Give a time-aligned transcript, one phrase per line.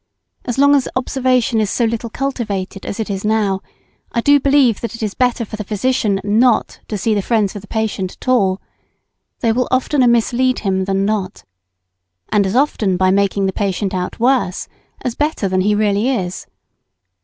[0.45, 3.61] As long as observation is so little cultivated as it is now,
[4.11, 7.55] I do believe that it is better for the physician not to see the friends
[7.55, 8.59] of the patient at all.
[9.41, 11.43] They will oftener mislead him than not.
[12.29, 14.67] And as often by making the patient out worse
[15.03, 16.47] as better than he really is.